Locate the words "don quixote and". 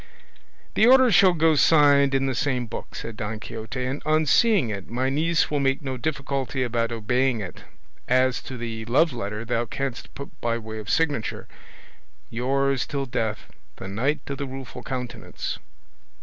3.17-4.01